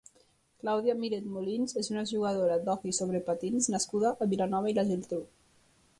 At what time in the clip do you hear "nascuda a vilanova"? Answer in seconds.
3.77-4.73